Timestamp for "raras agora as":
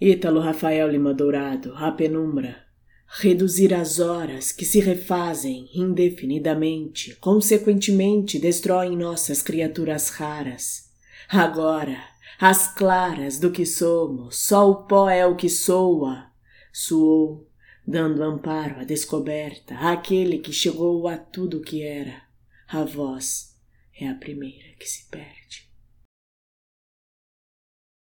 10.08-12.74